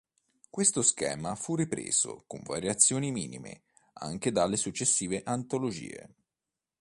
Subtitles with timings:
[0.49, 3.61] Questo schema fu ripreso, con variazioni minime,
[3.99, 6.15] anche dalle successive antologie.